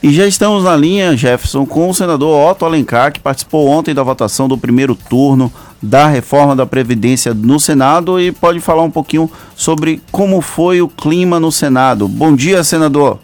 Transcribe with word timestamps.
E 0.00 0.12
já 0.12 0.26
estamos 0.26 0.62
na 0.62 0.76
linha, 0.76 1.16
Jefferson, 1.16 1.66
com 1.66 1.90
o 1.90 1.94
senador 1.94 2.50
Otto 2.50 2.64
Alencar, 2.64 3.12
que 3.12 3.18
participou 3.18 3.66
ontem 3.66 3.92
da 3.92 4.02
votação 4.04 4.46
do 4.46 4.56
primeiro 4.56 4.94
turno 4.94 5.52
da 5.82 6.06
reforma 6.06 6.54
da 6.54 6.64
Previdência 6.64 7.34
no 7.34 7.58
Senado 7.58 8.20
e 8.20 8.30
pode 8.30 8.60
falar 8.60 8.82
um 8.82 8.90
pouquinho 8.90 9.28
sobre 9.56 10.00
como 10.12 10.40
foi 10.40 10.80
o 10.80 10.88
clima 10.88 11.40
no 11.40 11.50
Senado. 11.50 12.06
Bom 12.06 12.34
dia, 12.34 12.62
senador. 12.62 13.18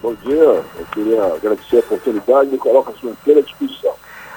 Bom 0.00 0.14
dia, 0.24 0.36
eu 0.78 0.86
queria 0.92 1.24
agradecer 1.24 1.76
a 1.76 1.80
oportunidade 1.80 2.54
e 2.54 2.58
coloco 2.58 2.92
à 2.92 3.00
sua 3.00 3.10
inteira 3.10 3.42
disposição. 3.42 3.92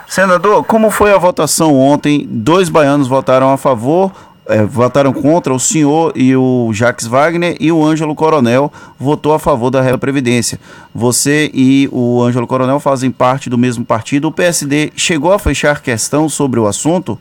Senador, 0.08 0.66
como 0.66 0.90
foi 0.90 1.14
a 1.14 1.20
votação 1.20 1.80
ontem? 1.80 2.28
Dois 2.30 2.68
baianos 2.68 3.08
votaram 3.08 3.52
a 3.52 3.58
favor, 3.58 4.12
é, 4.52 4.64
votaram 4.66 5.14
contra, 5.14 5.54
o 5.54 5.60
senhor 5.60 6.12
e 6.16 6.36
o 6.36 6.72
Jacques 6.74 7.08
Wagner, 7.08 7.56
e 7.60 7.72
o 7.72 7.84
Ângelo 7.84 8.14
Coronel 8.14 8.72
votou 9.00 9.34
a 9.34 9.40
favor 9.40 9.70
da 9.70 9.98
Previdência. 9.98 10.60
Você 10.94 11.50
e 11.54 11.90
o 11.92 12.22
Ângelo 12.22 12.46
Coronel 12.46 12.80
fazem 12.80 13.10
parte 13.10 13.50
do 13.50 13.58
mesmo 13.58 13.86
partido. 13.86 14.28
O 14.28 14.32
PSD 14.32 14.92
chegou 14.96 15.32
a 15.32 15.40
fechar 15.40 15.82
questão 15.82 16.28
sobre 16.28 16.60
o 16.60 16.68
assunto? 16.68 17.20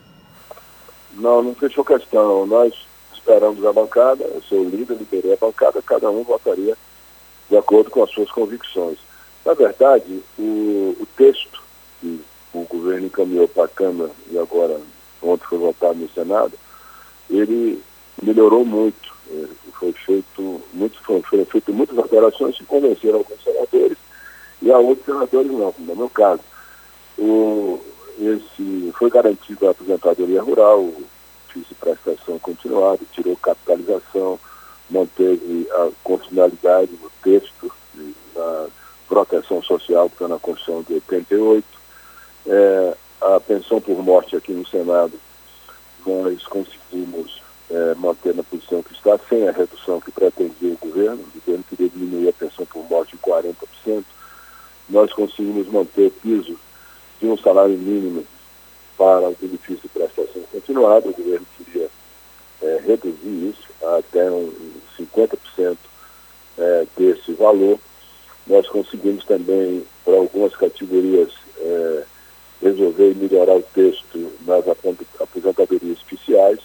Não, 1.14 1.42
não 1.42 1.54
fechou 1.54 1.84
questão. 1.84 2.46
Nós 2.46 2.74
esperamos 3.14 3.64
a 3.64 3.72
bancada, 3.72 4.24
eu 4.24 4.42
sou 4.42 4.60
o 4.60 4.68
líder, 4.68 4.96
liberei 4.96 5.34
a 5.34 5.36
bancada, 5.36 5.80
cada 5.82 6.10
um 6.10 6.24
votaria 6.24 6.76
de 7.48 7.56
acordo 7.56 7.90
com 7.90 8.02
as 8.02 8.10
suas 8.10 8.30
convicções. 8.30 8.98
Na 9.44 9.54
verdade, 9.54 10.22
o, 10.38 10.96
o 11.00 11.06
texto 11.16 11.62
que 12.00 12.20
o 12.52 12.64
governo 12.64 13.06
encaminhou 13.06 13.46
para 13.48 13.64
a 13.64 13.68
Câmara 13.68 14.10
e 14.30 14.38
agora 14.38 14.80
ontem 15.22 15.44
foi 15.48 15.58
votado 15.58 15.98
no 15.98 16.08
Senado, 16.10 16.52
ele 17.30 17.82
melhorou 18.22 18.64
muito. 18.64 19.14
É, 19.30 19.46
foi 19.78 19.92
feito, 19.92 20.60
muito, 20.74 21.00
foi, 21.02 21.22
foi 21.22 21.44
feito 21.44 21.72
muitas 21.72 21.96
alterações 21.96 22.56
que 22.56 22.64
convenceram 22.64 23.18
alguns 23.18 23.42
senadores 23.42 23.96
e 24.60 24.70
a 24.70 24.78
outros 24.78 25.06
senadores 25.06 25.50
não, 25.50 25.74
no 25.78 25.96
meu 25.96 26.10
caso. 26.10 26.42
O, 27.16 27.80
esse, 28.18 28.92
foi 28.98 29.08
garantido 29.08 29.66
a 29.66 29.70
aposentadoria 29.70 30.42
rural, 30.42 30.92
fiz 31.48 31.66
prestação 31.78 32.38
continuada, 32.38 33.00
tirou 33.12 33.36
capitalização, 33.36 34.38
manteve 34.90 35.66
a 35.70 35.90
continuidade 36.02 36.92
no 37.00 37.10
texto 37.22 37.72
da 38.34 38.66
proteção 39.08 39.62
social 39.62 40.08
que 40.08 40.16
está 40.16 40.28
na 40.28 40.38
Constituição 40.38 40.82
de 40.82 40.94
88. 40.94 41.64
É, 42.46 42.94
a 43.20 43.40
pensão 43.40 43.80
por 43.80 44.02
morte 44.02 44.36
aqui 44.36 44.52
no 44.52 44.66
Senado 44.66 45.12
nós 46.06 46.42
conseguimos 46.44 47.42
é, 47.70 47.94
manter 47.94 48.34
na 48.34 48.42
posição 48.42 48.82
que 48.82 48.92
está, 48.92 49.18
sem 49.28 49.48
a 49.48 49.52
redução 49.52 50.00
que 50.00 50.10
pretendia 50.10 50.72
o 50.72 50.78
governo, 50.78 51.22
o 51.22 51.40
governo 51.40 51.64
queria 51.68 51.88
diminuir 51.88 52.28
a 52.28 52.32
pensão 52.32 52.66
por 52.66 52.88
morte 52.88 53.14
em 53.14 53.18
40%, 53.18 54.04
nós 55.00 55.12
conseguimos 55.14 55.66
manter 55.68 56.08
o 56.08 56.10
piso 56.10 56.58
de 57.20 57.26
um 57.26 57.36
salário 57.38 57.76
mínimo 57.76 58.24
para 58.98 59.30
o 59.30 59.36
benefício 59.40 59.80
de 59.82 59.88
prestação 59.88 60.42
continuada, 60.52 61.08
o 61.08 61.12
governo 61.12 61.46
queria 61.56 61.88
é, 62.60 62.82
reduzir 62.86 63.48
isso 63.48 63.66
até 63.98 64.30
um, 64.30 64.52
50% 64.98 65.76
é, 66.58 66.86
desse 66.98 67.32
valor. 67.32 67.78
Nós 68.46 68.68
conseguimos 68.68 69.24
também, 69.24 69.84
para 70.04 70.16
algumas 70.16 70.54
categorias, 70.54 71.32
é, 71.58 72.04
resolver 72.60 73.14
melhorar 73.14 73.56
o 73.56 73.62
texto 73.62 74.30
nas 74.44 74.64
aposentadorias 75.18 75.96
especiais, 75.96 76.58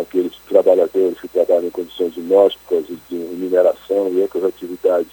aqueles 0.00 0.32
trabalhadores 0.48 1.20
que 1.20 1.28
trabalham 1.28 1.66
em 1.66 1.70
condições 1.70 2.16
inóspitas 2.16 2.86
de 2.86 3.16
mineração 3.16 4.08
e 4.08 4.20
outras 4.22 4.44
atividades 4.44 5.12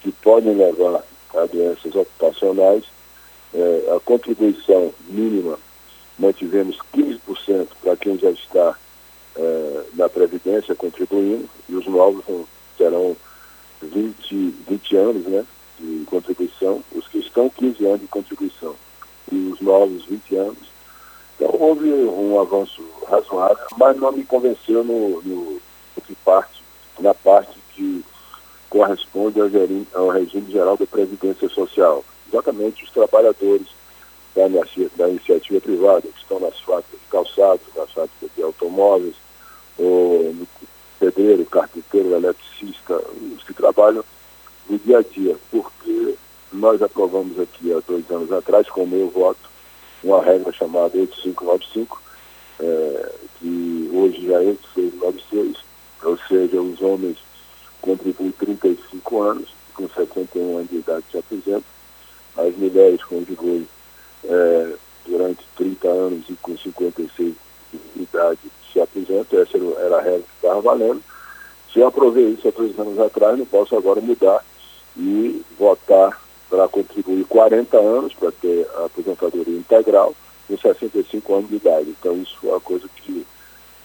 que 0.00 0.10
podem 0.10 0.56
levar 0.56 1.04
a 1.36 1.46
doenças 1.46 1.94
ocupacionais. 1.94 2.84
É, 3.54 3.94
a 3.96 4.00
contribuição 4.00 4.92
mínima 5.08 5.58
mantivemos 6.18 6.78
15% 6.94 7.68
para 7.82 7.96
quem 7.96 8.18
já 8.18 8.30
está 8.30 8.76
é, 9.36 9.82
na 9.94 10.08
Previdência 10.08 10.74
contribuindo, 10.74 11.48
e 11.68 11.74
os 11.74 11.86
novos 11.86 12.24
terão 12.76 13.16
20, 13.82 14.54
20 14.68 14.96
anos 14.96 15.26
né, 15.26 15.44
de 15.78 16.04
contribuição, 16.06 16.82
os 16.94 17.06
que 17.08 17.18
estão 17.18 17.50
15 17.50 17.84
anos 17.84 18.00
de 18.00 18.08
contribuição 18.08 18.74
e 19.30 19.36
os 19.52 19.60
novos 19.60 20.04
20 20.06 20.36
anos. 20.36 20.76
Então 21.36 21.54
houve 21.58 21.90
um 21.92 22.40
avanço 22.40 22.82
razoável, 23.08 23.66
mas 23.76 23.96
não 23.98 24.10
me 24.12 24.24
convenceu 24.24 24.82
no, 24.82 25.20
no, 25.22 25.60
no 25.94 26.02
que 26.06 26.14
parte, 26.16 26.62
na 26.98 27.12
parte 27.12 27.58
que 27.74 28.02
corresponde 28.70 29.40
ao, 29.40 29.48
gerim, 29.48 29.86
ao 29.94 30.08
regime 30.08 30.50
geral 30.50 30.76
da 30.76 30.86
Previdência 30.86 31.48
Social. 31.48 32.04
Exatamente 32.28 32.84
os 32.84 32.90
trabalhadores 32.90 33.66
da, 34.34 34.48
da 34.96 35.08
iniciativa 35.08 35.60
privada, 35.60 36.02
que 36.02 36.20
estão 36.20 36.38
nas 36.38 36.58
fábricas 36.60 37.00
de 37.00 37.06
calçados, 37.10 37.66
nas 37.74 37.90
fábricas 37.90 38.30
de 38.36 38.42
automóveis, 38.42 39.14
o 39.78 40.46
pedreiro, 40.98 41.44
carpinteiro, 41.46 42.14
eletricista, 42.14 43.02
os 43.34 43.42
que 43.44 43.54
trabalham 43.54 44.04
no 44.68 44.78
dia 44.78 44.98
a 44.98 45.02
dia, 45.02 45.36
porque 45.50 46.14
nós 46.52 46.82
aprovamos 46.82 47.38
aqui 47.38 47.72
há 47.72 47.80
dois 47.86 48.10
anos 48.10 48.32
atrás, 48.32 48.68
com 48.68 48.84
o 48.84 48.86
meu 48.86 49.08
voto, 49.08 49.50
uma 50.02 50.22
regra 50.22 50.52
chamada 50.52 50.98
8595, 50.98 52.02
é, 52.60 53.12
que 53.38 53.90
hoje 53.92 54.26
já 54.26 54.42
é 54.42 54.48
8696, 54.48 55.56
ou 56.02 56.18
seja, 56.28 56.60
os 56.60 56.80
homens 56.80 57.18
35 58.46 59.22
anos, 59.22 59.48
com 59.74 59.88
71 59.88 60.58
anos 60.58 60.70
de 60.70 60.76
idade 60.76 61.04
se 61.10 61.18
aposentam, 61.18 61.64
as 62.36 62.56
mulheres 62.56 63.02
contribuem 63.04 63.68
é, 64.24 64.72
durante 65.06 65.44
30 65.56 65.88
anos 65.88 66.24
e 66.28 66.34
com 66.36 66.56
56 66.56 67.34
de 67.94 68.02
idade 68.02 68.38
se 68.72 68.80
aposentam, 68.80 69.40
essa 69.40 69.58
era 69.58 69.98
a 69.98 70.00
regra 70.00 70.20
que 70.20 70.34
estava 70.36 70.60
valendo. 70.60 71.02
Se 71.72 71.80
eu 71.80 71.88
aprovei 71.88 72.30
isso 72.30 72.48
há 72.48 72.52
três 72.52 72.78
anos 72.78 72.98
atrás, 72.98 73.38
não 73.38 73.46
posso 73.46 73.76
agora 73.76 74.00
mudar 74.00 74.44
e 74.96 75.44
votar 75.58 76.20
para 76.48 76.68
contribuir 76.68 77.24
40 77.24 77.76
anos 77.76 78.14
para 78.14 78.30
ter 78.32 78.66
a 78.76 78.86
aposentadoria 78.86 79.58
integral 79.58 80.14
e 80.48 80.56
65 80.56 81.34
anos 81.34 81.50
de 81.50 81.56
idade. 81.56 81.90
Então 81.90 82.16
isso 82.16 82.36
foi 82.40 82.50
uma 82.50 82.60
coisa 82.60 82.88
que 82.96 83.26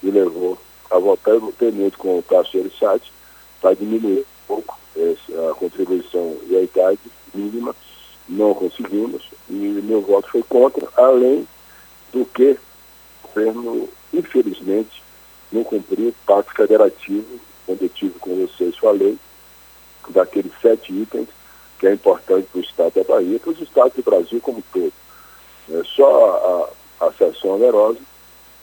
me 0.01 0.11
levou 0.11 0.57
a 0.89 1.00
votar. 1.00 1.33
Eu 1.33 1.41
votei 1.41 1.71
muito 1.71 1.97
com 1.97 2.19
o 2.19 2.23
Cássio 2.23 2.59
Erisati 2.59 3.11
para 3.59 3.75
diminuir 3.75 4.25
pouco 4.51 4.78
a 5.50 5.53
contribuição 5.56 6.38
e 6.47 6.57
a 6.57 6.62
idade 6.62 7.00
mínima. 7.34 7.73
Não 8.28 8.53
conseguimos 8.53 9.29
e 9.50 9.53
meu 9.53 10.01
voto 10.01 10.29
foi 10.29 10.44
contra, 10.44 10.88
além 10.95 11.47
do 12.12 12.25
que 12.25 12.57
o 13.23 13.28
governo, 13.28 13.89
infelizmente, 14.13 15.01
não 15.51 15.63
cumpriu 15.63 16.09
o 16.09 16.16
pacto 16.25 16.53
federativo, 16.53 17.39
onde 17.67 17.85
eu 17.85 17.89
tive 17.89 18.19
com 18.19 18.35
vocês 18.45 18.78
falei, 18.78 19.17
daqueles 20.09 20.51
sete 20.62 20.94
itens 20.94 21.28
que 21.79 21.88
é 21.88 21.94
importante 21.94 22.47
para 22.51 22.59
o 22.59 22.63
Estado 22.63 22.94
da 22.94 23.03
Bahia 23.03 23.39
para 23.39 23.51
os 23.51 23.62
estados 23.62 23.94
do 23.94 24.03
Brasil 24.03 24.39
como 24.39 24.59
um 24.59 24.63
todo. 24.73 24.94
É 25.72 25.83
só 25.95 26.69
a, 27.00 27.07
a 27.07 27.12
sessão 27.13 27.56
onerosa 27.56 28.00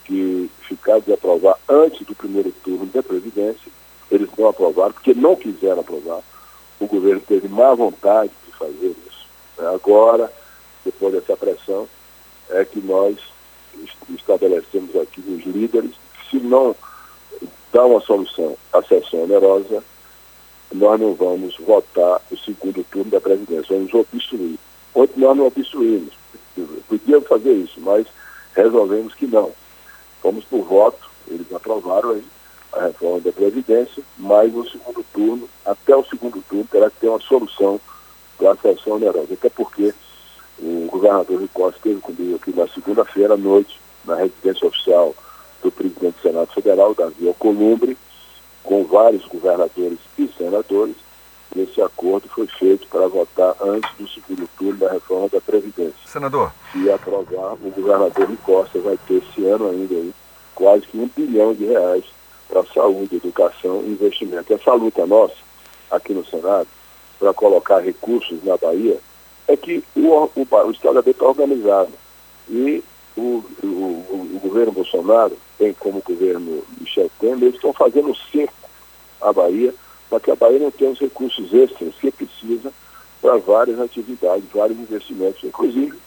que 0.05 0.51
ficar 0.61 1.01
de 1.01 1.13
aprovar 1.13 1.59
antes 1.69 2.07
do 2.07 2.15
primeiro 2.15 2.53
turno 2.63 2.87
da 2.87 3.03
Previdência, 3.03 3.71
eles 4.11 4.29
não 4.37 4.49
aprovaram, 4.49 4.93
porque 4.93 5.15
não 5.15 5.37
quiseram 5.37 5.81
aprovar. 5.81 6.21
O 6.81 6.87
governo 6.87 7.21
teve 7.21 7.49
má 7.49 7.75
vontade 7.75 8.31
de 8.47 8.53
fazer 8.53 8.95
isso. 9.07 9.27
É, 9.59 9.67
agora, 9.75 10.33
depois 10.85 11.13
dessa 11.13 11.37
pressão, 11.37 11.89
é 12.51 12.65
que 12.65 12.81
nós 12.81 13.17
estabelecemos 14.11 14.95
aqui 14.97 15.21
os 15.21 15.45
líderes 15.45 15.93
se 16.31 16.39
não 16.39 16.75
dá 17.73 17.85
uma 17.85 18.01
solução 18.01 18.57
à 18.73 18.83
sessão 18.83 19.25
onerosa, 19.25 19.83
nós 20.73 21.01
não 21.01 21.15
vamos 21.15 21.57
votar 21.59 22.21
o 22.31 22.37
segundo 22.37 22.85
turno 22.85 23.11
da 23.11 23.21
presidência, 23.21 23.77
vamos 23.77 23.93
obstruir. 23.95 24.59
Ontem 24.95 25.21
nós 25.21 25.37
não 25.37 25.47
obstruímos, 25.47 26.13
podíamos 26.89 27.27
fazer 27.27 27.53
isso, 27.53 27.81
mas 27.81 28.07
resolvemos 28.55 29.15
que 29.15 29.27
não. 29.27 29.53
Fomos 30.21 30.45
por 30.45 30.63
voto, 30.65 31.11
eles 31.29 31.51
aprovaram 31.53 32.11
aí 32.11 32.25
a 32.73 32.83
reforma 32.83 33.21
da 33.21 33.33
Previdência, 33.33 34.03
mas 34.17 34.53
no 34.53 34.69
segundo 34.69 35.05
turno, 35.13 35.49
até 35.65 35.97
o 35.97 36.05
segundo 36.05 36.43
turno, 36.49 36.67
terá 36.71 36.91
que 36.91 37.01
ter 37.01 37.09
uma 37.09 37.21
solução 37.21 37.81
para 38.37 38.53
a 38.53 38.57
sessão 38.57 38.95
onerosa. 38.95 39.35
Até 39.35 39.49
porque 39.49 39.95
o 40.59 40.89
governador 40.91 41.41
de 41.41 41.49
Costa 41.49 41.77
esteve 41.77 42.01
comigo 42.01 42.37
aqui 42.37 42.53
na 42.55 42.69
segunda-feira 42.69 43.35
à 43.35 43.37
noite, 43.37 43.81
na 44.05 44.17
residência 44.17 44.67
oficial 44.67 45.15
do 45.63 45.71
presidente 45.71 46.17
do 46.17 46.23
Senado 46.23 46.53
Federal, 46.53 46.95
Davi 46.95 47.27
Alcolumbre, 47.27 47.97
com 48.63 48.85
vários 48.85 49.25
governadores 49.27 49.99
e 50.19 50.29
senadores. 50.37 50.97
Esse 51.57 51.81
acordo 51.81 52.29
foi 52.29 52.47
feito 52.47 52.87
para 52.89 53.09
votar 53.09 53.57
antes 53.63 53.91
do 53.97 54.07
segundo 54.09 54.49
turno 54.59 54.79
da 54.79 54.93
reforma 54.93 55.29
da 55.29 55.41
Previdência. 55.41 55.97
Senador. 56.07 56.53
Se 56.73 56.91
aprovar, 56.91 57.55
o 57.55 57.71
governador 57.71 58.29
Costa 58.45 58.79
vai 58.81 58.99
ter 59.09 59.23
esse 59.23 59.47
ano 59.47 59.71
ainda 59.71 59.95
aí, 59.95 60.13
quase 60.55 60.87
que 60.87 60.99
um 60.99 61.09
bilhão 61.17 61.55
de 61.55 61.65
reais 61.65 62.05
para 62.49 62.65
saúde, 62.67 63.17
educação 63.17 63.83
e 63.85 63.91
investimento. 63.91 64.53
Essa 64.53 64.73
luta 64.73 65.07
nossa 65.07 65.37
aqui 65.91 66.13
no 66.13 66.25
Senado 66.25 66.69
para 67.19 67.35
colocar 67.35 67.81
recursos 67.81 68.43
na 68.45 68.57
Bahia, 68.57 68.99
é 69.47 69.57
que 69.57 69.83
o, 69.97 70.07
o, 70.07 70.47
o 70.51 70.71
Estado 70.71 71.03
está 71.05 71.25
organizado. 71.25 71.93
E 72.49 72.83
o, 73.17 73.45
o, 73.63 73.67
o, 73.67 74.41
governo 74.41 74.73
Bolsonaro, 74.73 75.37
bem 75.59 75.75
como 75.75 75.99
o 75.99 76.03
governo 76.03 76.63
Michel 76.81 77.11
Temer, 77.19 77.43
eles 77.43 77.55
estão 77.57 77.73
fazendo 77.73 78.15
cerco 78.31 78.55
à 79.21 79.33
Bahia 79.33 79.75
para 80.09 80.21
que 80.21 80.31
a 80.31 80.37
Bahia 80.37 80.61
não 80.61 80.71
tenha 80.71 80.91
os 80.91 80.99
recursos 80.99 81.53
extras 81.53 81.95
que 81.97 82.11
precisa 82.11 82.73
para 83.21 83.37
várias 83.39 83.81
atividades, 83.81 84.45
vários 84.55 84.79
investimentos. 84.79 85.43
Inclusive, 85.43 85.99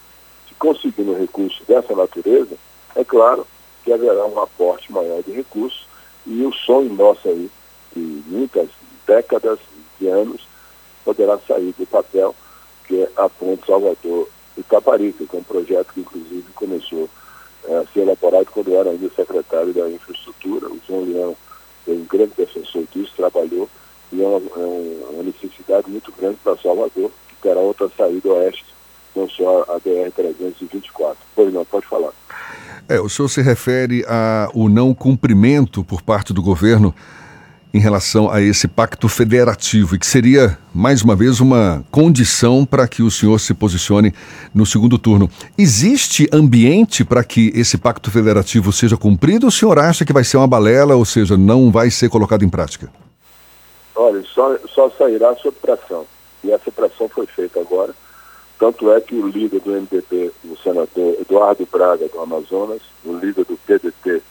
se 0.47 0.55
conseguindo 0.55 1.13
recursos 1.13 1.61
dessa 1.67 1.93
natureza, 1.95 2.55
é 2.95 3.03
claro 3.03 3.45
que 3.83 3.91
haverá 3.91 4.25
um 4.25 4.39
aporte 4.41 4.91
maior 4.91 5.21
de 5.23 5.31
recursos 5.31 5.85
e 6.25 6.43
o 6.43 6.53
sonho 6.53 6.93
nosso 6.93 7.27
aí, 7.27 7.49
de 7.95 8.23
muitas 8.27 8.69
décadas 9.07 9.59
de 9.99 10.07
anos, 10.07 10.41
poderá 11.03 11.37
sair 11.39 11.73
do 11.77 11.85
papel, 11.85 12.35
que 12.85 13.01
é 13.01 13.09
a 13.17 13.27
Ponte 13.27 13.65
Salvador 13.65 14.29
Itaparica, 14.57 15.25
que 15.25 15.35
é 15.35 15.39
um 15.39 15.43
projeto 15.43 15.93
que 15.93 16.01
inclusive 16.01 16.45
começou 16.53 17.09
é, 17.65 17.77
a 17.77 17.85
ser 17.87 18.01
elaborado 18.01 18.47
quando 18.51 18.73
era 18.75 18.89
ainda 18.89 19.09
secretário 19.15 19.73
da 19.73 19.89
infraestrutura. 19.89 20.67
O 20.67 20.79
João 20.87 21.03
Leão 21.05 21.37
foi 21.85 21.95
um 21.95 22.05
grande 22.05 22.33
defensor 22.37 22.83
disso, 22.93 23.13
trabalhou, 23.15 23.69
e 24.11 24.21
é 24.21 24.27
uma, 24.27 24.37
é 24.37 25.09
uma 25.09 25.23
necessidade 25.23 25.89
muito 25.89 26.11
grande 26.11 26.37
para 26.43 26.57
Salvador, 26.57 27.11
que 27.29 27.35
terá 27.41 27.59
outra 27.59 27.89
saída 27.97 28.29
oeste, 28.29 28.65
não 29.15 29.27
só 29.29 29.61
a 29.63 29.79
BR-324. 29.79 31.15
Pois 31.35 31.53
não, 31.53 31.65
pode 31.65 31.87
falar. 31.87 32.13
É, 32.91 32.99
o 32.99 33.07
senhor 33.07 33.29
se 33.29 33.41
refere 33.41 34.03
ao 34.05 34.67
não 34.67 34.93
cumprimento 34.93 35.81
por 35.81 36.01
parte 36.01 36.33
do 36.33 36.41
governo 36.41 36.93
em 37.73 37.79
relação 37.79 38.29
a 38.29 38.41
esse 38.41 38.67
pacto 38.67 39.07
federativo 39.07 39.95
e 39.95 39.97
que 39.97 40.05
seria, 40.05 40.57
mais 40.73 41.01
uma 41.01 41.15
vez, 41.15 41.39
uma 41.39 41.85
condição 41.89 42.65
para 42.65 42.85
que 42.89 43.01
o 43.01 43.09
senhor 43.09 43.39
se 43.39 43.53
posicione 43.53 44.13
no 44.53 44.65
segundo 44.65 44.97
turno. 44.97 45.29
Existe 45.57 46.27
ambiente 46.33 47.05
para 47.05 47.23
que 47.23 47.53
esse 47.55 47.77
pacto 47.77 48.11
federativo 48.11 48.73
seja 48.73 48.97
cumprido 48.97 49.45
ou 49.45 49.47
o 49.47 49.53
senhor 49.53 49.79
acha 49.79 50.03
que 50.03 50.11
vai 50.11 50.25
ser 50.25 50.35
uma 50.35 50.45
balela, 50.45 50.93
ou 50.93 51.05
seja, 51.05 51.37
não 51.37 51.71
vai 51.71 51.89
ser 51.89 52.09
colocado 52.09 52.43
em 52.43 52.49
prática? 52.49 52.91
Olha, 53.95 54.21
só, 54.23 54.57
só 54.67 54.89
sairá 54.97 55.33
sob 55.37 55.55
pressão. 55.61 56.05
E 56.43 56.51
essa 56.51 56.69
pressão 56.69 57.07
foi 57.07 57.25
feita 57.25 57.61
agora. 57.61 57.93
Tanto 58.61 58.91
é 58.91 59.01
que 59.01 59.15
o 59.15 59.25
líder 59.25 59.59
do 59.61 59.71
MDB, 59.71 60.31
o 60.45 60.55
senador 60.55 61.15
Eduardo 61.19 61.67
Braga, 61.71 62.07
do 62.07 62.19
Amazonas, 62.19 62.83
o 63.03 63.11
líder 63.11 63.43
do 63.43 63.57
PDT, 63.57 64.21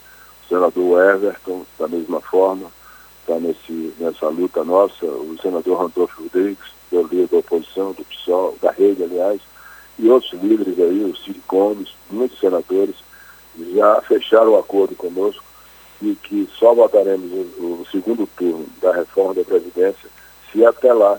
o 0.45 0.49
senador 0.49 1.17
Everton, 1.17 1.67
da 1.77 1.89
mesma 1.89 2.21
forma, 2.21 2.71
está 3.23 3.41
nessa 3.99 4.29
luta 4.29 4.63
nossa, 4.63 5.05
o 5.05 5.37
senador 5.43 5.81
Randolfo 5.81 6.23
Rodrigues, 6.23 6.63
que 6.89 6.95
é 6.95 7.01
o 7.01 7.09
líder 7.09 7.27
da 7.27 7.39
oposição, 7.39 7.91
do 7.91 8.05
PSOL, 8.05 8.57
da 8.63 8.71
rede, 8.71 9.03
aliás, 9.03 9.41
e 9.99 10.09
outros 10.09 10.41
líderes 10.41 10.79
aí, 10.79 11.03
o 11.03 11.17
Cid 11.17 11.43
Gomes, 11.49 11.89
muitos 12.09 12.39
senadores, 12.39 12.95
já 13.75 14.01
fecharam 14.03 14.53
o 14.53 14.59
acordo 14.59 14.95
conosco 14.95 15.43
e 16.01 16.15
que 16.15 16.49
só 16.57 16.73
votaremos 16.73 17.33
o, 17.33 17.83
o 17.83 17.87
segundo 17.91 18.29
turno 18.37 18.65
da 18.81 18.93
reforma 18.93 19.35
da 19.35 19.43
Previdência 19.43 20.09
se 20.53 20.65
até 20.65 20.93
lá 20.93 21.19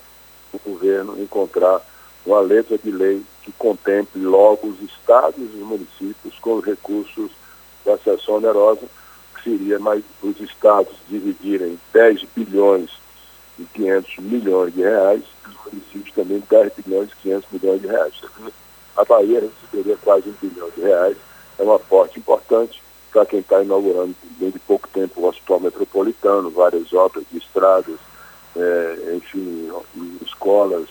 o 0.53 0.59
governo 0.65 1.21
encontrar 1.21 1.90
uma 2.25 2.39
letra 2.39 2.77
de 2.77 2.91
lei 2.91 3.23
que 3.43 3.51
contemple 3.53 4.21
logo 4.21 4.67
os 4.67 4.81
estados 4.81 5.39
e 5.39 5.57
os 5.57 5.67
municípios 5.67 6.37
com 6.39 6.55
os 6.55 6.65
recursos 6.65 7.31
da 7.85 7.97
sessão 7.97 8.35
onerosa 8.35 8.87
seria 9.43 9.79
mais 9.79 10.03
os 10.21 10.39
estados 10.39 10.93
dividirem 11.09 11.79
10 11.93 12.25
bilhões 12.35 12.91
e 13.57 13.63
500 13.63 14.17
milhões 14.19 14.73
de 14.73 14.81
reais, 14.81 15.23
e 15.45 15.49
os 15.49 15.73
municípios 15.73 16.15
também 16.15 16.43
10 16.49 16.73
bilhões 16.77 17.09
e 17.09 17.15
500 17.23 17.51
milhões 17.51 17.81
de 17.81 17.87
reais. 17.87 18.13
A 18.95 19.03
Bahia 19.03 19.41
receberia 19.41 19.97
quase 19.97 20.29
um 20.29 20.33
bilhão 20.41 20.69
de 20.75 20.81
reais, 20.81 21.17
é 21.57 21.63
um 21.63 21.73
aporte 21.73 22.19
importante 22.19 22.81
para 23.11 23.25
quem 23.25 23.39
está 23.39 23.61
inaugurando 23.61 24.15
dentro 24.39 24.59
de 24.59 24.65
pouco 24.65 24.87
tempo 24.87 25.21
o 25.21 25.27
Hospital 25.27 25.59
Metropolitano, 25.59 26.49
várias 26.49 26.93
obras 26.93 27.25
de 27.31 27.37
estradas, 27.39 27.99
é, 28.55 29.15
enfim, 29.15 29.69
escolas 30.25 30.87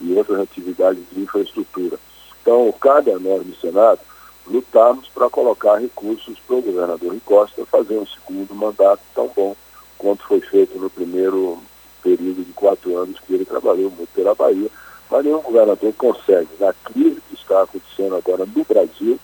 e 0.00 0.14
outras 0.14 0.40
atividades 0.40 1.02
de 1.12 1.20
infraestrutura. 1.20 1.98
Então, 2.40 2.72
cada 2.80 3.18
nós 3.18 3.46
no 3.46 3.54
Senado 3.56 4.00
lutarmos 4.46 5.08
para 5.08 5.30
colocar 5.30 5.76
recursos 5.76 6.38
para 6.46 6.56
o 6.56 6.62
governador 6.62 7.14
Costa 7.24 7.64
fazer 7.66 7.98
um 7.98 8.06
segundo 8.06 8.54
mandato 8.54 9.02
tão 9.14 9.30
bom 9.34 9.54
quanto 9.98 10.26
foi 10.26 10.40
feito 10.40 10.78
no 10.78 10.90
primeiro 10.90 11.58
período 12.02 12.42
de 12.44 12.52
quatro 12.52 12.96
anos 12.96 13.20
que 13.20 13.34
ele 13.34 13.44
trabalhou 13.44 13.90
muito 13.90 14.08
pela 14.14 14.34
Bahia. 14.34 14.68
Mas 15.10 15.24
nenhum 15.24 15.40
governador 15.40 15.92
consegue, 15.94 16.48
na 16.58 16.72
crise 16.72 17.20
que 17.28 17.34
está 17.34 17.62
acontecendo 17.62 18.16
agora 18.16 18.46
no 18.46 18.64
Brasil, 18.64 19.18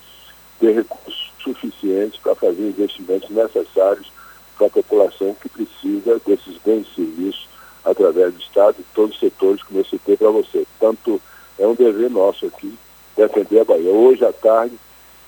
ter 0.60 0.74
recursos 0.74 1.32
suficientes 1.42 2.20
para 2.20 2.34
fazer 2.34 2.68
investimentos 2.68 3.30
necessários 3.30 4.12
para 4.58 4.66
a 4.66 4.70
população 4.70 5.34
que 5.34 5.48
precisa 5.48 6.20
desses 6.26 6.58
bens 6.64 6.86
e 6.88 6.94
serviços 6.94 7.55
através 7.86 8.34
do 8.34 8.40
Estado 8.40 8.76
e 8.78 8.84
todos 8.94 9.14
os 9.14 9.20
setores 9.20 9.62
que 9.62 9.74
eu 9.74 9.84
citei 9.84 10.16
para 10.16 10.30
você. 10.30 10.66
Tanto 10.78 11.20
é 11.58 11.66
um 11.66 11.74
dever 11.74 12.10
nosso 12.10 12.44
aqui 12.46 12.76
defender 13.16 13.60
a 13.60 13.64
Bahia. 13.64 13.90
Hoje 13.90 14.24
à 14.24 14.32
tarde 14.32 14.76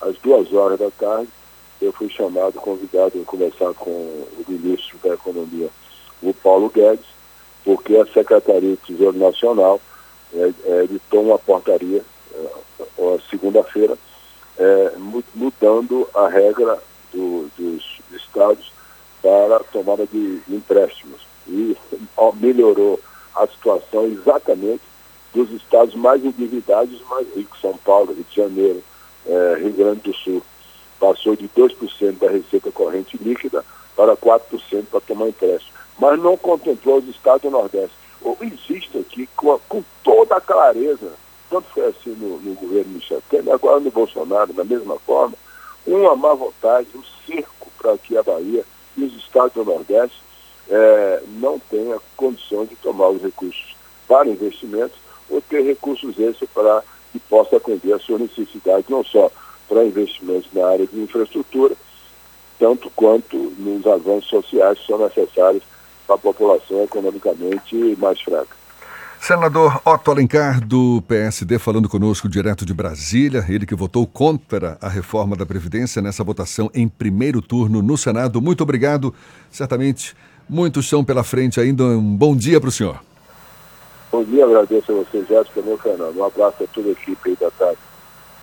às 0.01 0.17
duas 0.19 0.51
horas 0.53 0.79
da 0.79 0.89
tarde, 0.91 1.29
eu 1.81 1.91
fui 1.91 2.09
chamado, 2.09 2.53
convidado 2.53 3.19
a 3.21 3.25
conversar 3.25 3.73
com 3.73 3.89
o 3.89 4.45
ministro 4.47 4.97
da 5.03 5.13
Economia, 5.13 5.69
o 6.21 6.33
Paulo 6.33 6.69
Guedes, 6.69 7.05
porque 7.63 7.95
a 7.97 8.05
Secretaria 8.05 8.71
de 8.71 8.77
Tesouro 8.77 9.17
Nacional 9.17 9.79
é, 10.33 10.53
é, 10.65 10.83
editou 10.83 11.23
uma 11.23 11.39
portaria, 11.39 12.03
é, 12.33 13.19
segunda-feira, 13.29 13.97
é, 14.57 14.93
mudando 15.33 16.07
a 16.13 16.27
regra 16.27 16.81
do, 17.13 17.49
dos 17.57 18.01
estados 18.11 18.71
para 19.21 19.57
a 19.57 19.63
tomada 19.63 20.05
de 20.05 20.41
empréstimos. 20.49 21.28
E 21.49 21.77
melhorou 22.35 22.99
a 23.35 23.47
situação 23.47 24.05
exatamente 24.05 24.81
dos 25.33 25.51
estados 25.51 25.95
mais 25.95 26.23
endividados, 26.23 27.01
mais 27.09 27.27
ricos, 27.35 27.59
São 27.61 27.77
Paulo, 27.77 28.13
Rio 28.13 28.25
de 28.29 28.35
Janeiro, 28.35 28.83
é, 29.25 29.57
Rio 29.59 29.73
Grande 29.73 30.01
do 30.01 30.13
Sul. 30.13 30.41
Passou 30.99 31.35
de 31.35 31.47
2% 31.49 32.19
da 32.19 32.29
receita 32.29 32.71
corrente 32.71 33.17
líquida 33.17 33.63
para 33.95 34.15
4% 34.15 34.85
para 34.89 35.01
tomar 35.01 35.29
empréstimo. 35.29 35.73
Mas 35.99 36.19
não 36.19 36.37
contemplou 36.37 36.97
os 36.97 37.07
estados 37.07 37.41
do 37.41 37.49
Nordeste. 37.49 37.95
Existe 38.41 38.97
aqui, 38.97 39.27
com, 39.35 39.53
a, 39.53 39.59
com 39.67 39.83
toda 40.03 40.35
a 40.35 40.41
clareza, 40.41 41.13
tanto 41.49 41.67
foi 41.69 41.85
assim 41.85 42.11
no, 42.11 42.39
no 42.39 42.53
governo 42.55 42.93
Michel 42.93 43.21
Temer, 43.29 43.53
agora 43.53 43.79
no 43.79 43.91
Bolsonaro, 43.91 44.53
da 44.53 44.63
mesma 44.63 44.97
forma, 44.99 45.35
uma 45.85 46.15
má 46.15 46.33
vontade, 46.33 46.87
um 46.95 47.03
cerco 47.25 47.69
para 47.77 47.97
que 47.97 48.17
a 48.17 48.23
Bahia 48.23 48.63
e 48.97 49.03
os 49.03 49.15
estados 49.15 49.53
do 49.53 49.63
Nordeste 49.63 50.21
é, 50.69 51.21
não 51.39 51.59
tenham 51.59 51.99
condições 52.15 52.69
de 52.69 52.75
tomar 52.75 53.09
os 53.09 53.21
recursos 53.21 53.75
para 54.07 54.29
investimentos 54.29 54.97
ou 55.29 55.41
ter 55.41 55.61
recursos 55.61 56.17
extras 56.19 56.49
para 56.53 56.83
que 57.11 57.19
possa 57.19 57.57
atender 57.57 57.93
às 57.93 58.03
suas 58.03 58.21
necessidades, 58.21 58.89
não 58.89 59.03
só 59.03 59.31
para 59.67 59.85
investimentos 59.85 60.49
na 60.53 60.67
área 60.67 60.87
de 60.87 60.99
infraestrutura, 60.99 61.75
tanto 62.57 62.89
quanto 62.91 63.37
nos 63.57 63.85
avanços 63.87 64.29
sociais 64.29 64.79
que 64.79 64.87
são 64.87 64.97
necessários 64.97 65.63
para 66.05 66.15
a 66.15 66.19
população 66.19 66.83
economicamente 66.83 67.75
mais 67.97 68.19
fraca. 68.21 68.59
Senador 69.21 69.81
Otto 69.85 70.11
Alencar, 70.11 70.65
do 70.65 71.03
PSD, 71.07 71.59
falando 71.59 71.89
conosco 71.89 72.27
direto 72.27 72.65
de 72.65 72.73
Brasília, 72.73 73.45
ele 73.49 73.65
que 73.65 73.75
votou 73.75 74.07
contra 74.07 74.77
a 74.81 74.87
reforma 74.87 75.35
da 75.35 75.45
Previdência 75.45 76.01
nessa 76.01 76.23
votação 76.23 76.71
em 76.73 76.87
primeiro 76.87 77.41
turno 77.41 77.81
no 77.81 77.97
Senado. 77.97 78.41
Muito 78.41 78.63
obrigado. 78.63 79.13
Certamente, 79.51 80.15
muito 80.49 80.81
chão 80.81 81.03
pela 81.03 81.23
frente 81.23 81.59
ainda. 81.59 81.83
Um 81.83 82.15
bom 82.15 82.35
dia 82.35 82.59
para 82.59 82.69
o 82.69 82.71
senhor. 82.71 82.99
Bom 84.11 84.23
dia, 84.23 84.43
agradeço 84.43 84.91
a 84.91 84.95
você, 84.95 85.23
Jéssica, 85.29 85.61
meu 85.61 85.77
Fernando. 85.77 86.17
Um 86.17 86.23
abraço 86.23 86.63
a 86.63 86.67
toda 86.67 86.89
a 86.89 86.91
equipe 86.91 87.29
aí 87.29 87.37
da 87.39 87.51
tarde. 87.51 87.77